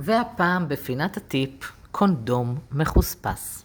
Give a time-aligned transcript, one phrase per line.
[0.00, 3.64] והפעם בפינת הטיפ, קונדום מחוספס.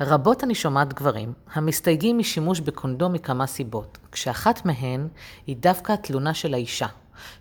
[0.00, 5.08] רבות אני שומעת גברים המסתייגים משימוש בקונדום מכמה סיבות, כשאחת מהן
[5.46, 6.86] היא דווקא התלונה של האישה,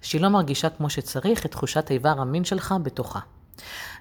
[0.02, 3.20] שהיא לא מרגישה כמו שצריך את תחושת איבר המין שלך בתוכה.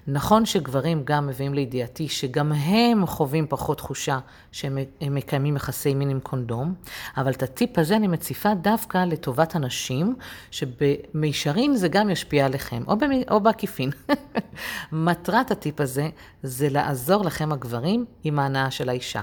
[0.09, 4.19] נכון שגברים גם מביאים לידיעתי שגם הם חווים פחות תחושה
[4.51, 6.73] שהם מקיימים יחסי מין עם קונדום,
[7.17, 10.15] אבל את הטיפ הזה אני מציפה דווקא לטובת הנשים,
[10.51, 13.11] שבמישרין זה גם ישפיע עליכם, או, במ...
[13.31, 13.89] או בעקיפין.
[14.91, 16.09] מטרת הטיפ הזה
[16.43, 19.21] זה לעזור לכם הגברים עם ההנאה של האישה.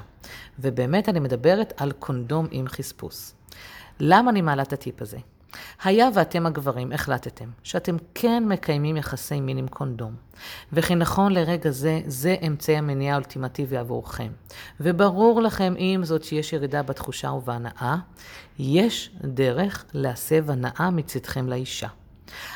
[0.58, 3.34] ובאמת אני מדברת על קונדום עם חספוס.
[4.00, 5.18] למה אני מעלה את הטיפ הזה?
[5.84, 10.14] היה ואתם הגברים החלטתם שאתם כן מקיימים יחסי מין עם קונדום,
[10.72, 14.32] וכי נכון לרגע זה, זה אמצעי המניעה האולטימטיבי עבורכם,
[14.80, 17.96] וברור לכם עם זאת שיש ירידה בתחושה ובהנאה,
[18.58, 21.88] יש דרך להסב הנאה מצדכם לאישה.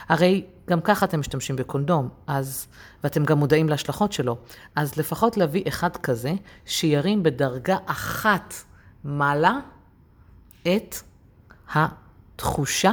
[0.09, 2.66] הרי גם ככה אתם משתמשים בקונדום, אז,
[3.05, 4.37] ואתם גם מודעים להשלכות שלו,
[4.77, 6.33] אז לפחות להביא אחד כזה
[6.66, 8.55] שירים בדרגה אחת
[9.05, 9.59] מעלה
[10.62, 10.95] את
[11.74, 12.07] ה...
[12.38, 12.92] תחושה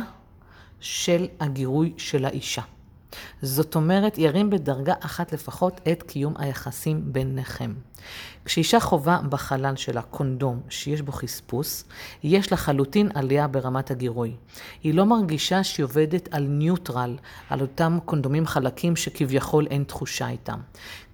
[0.80, 2.62] של הגירוי של האישה.
[3.42, 7.74] זאת אומרת, ירים בדרגה אחת לפחות את קיום היחסים ביניכם.
[8.46, 11.84] כשאישה חווה בחלל שלה קונדום שיש בו חספוס,
[12.24, 14.36] יש לחלוטין עלייה ברמת הגירוי.
[14.84, 17.18] היא לא מרגישה שהיא עובדת על ניוטרל,
[17.50, 20.60] על אותם קונדומים חלקים שכביכול אין תחושה איתם.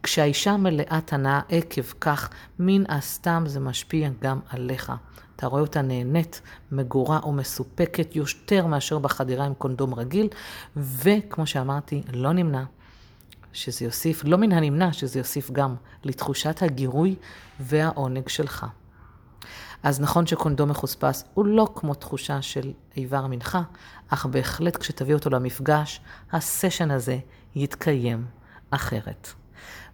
[0.04, 4.92] כשהאישה מלאת הנאה עקב כך, מן הסתם זה משפיע גם עליך.
[5.36, 10.28] אתה רואה אותה נהנית, מגורה או מסופקת יותר מאשר בחדירה עם קונדום רגיל,
[10.76, 12.64] וכמו שאמרתי, לא נמנע
[13.54, 17.16] שזה יוסיף, לא מן הנמנע שזה יוסיף גם לתחושת הגירוי
[17.60, 18.66] והעונג שלך.
[19.84, 23.62] אז נכון שקונדום מחוספס הוא לא כמו תחושה של איבר מנחה,
[24.10, 27.18] אך בהחלט כשתביא אותו למפגש, הסשן הזה
[27.56, 28.26] יתקיים
[28.72, 29.41] אחרת.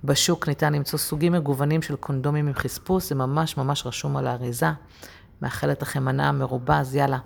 [0.03, 4.71] בשוק ניתן למצוא סוגים מגוונים של קונדומים עם חספוס, זה ממש ממש רשום על האריזה.
[5.41, 7.17] מאחלת לכם הנאה מרובה, אז יאללה,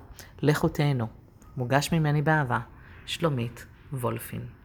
[0.42, 1.06] לכו תהנו.
[1.56, 2.58] מוגש ממני באהבה,
[3.06, 4.61] שלומית וולפין.